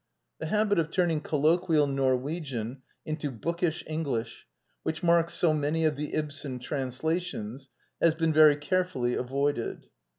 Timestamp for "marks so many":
5.03-5.85